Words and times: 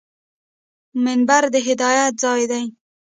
منبر 1.03 1.43
د 1.53 1.55
هدایت 1.67 2.13
ځای 2.23 2.41
دی 2.51 2.63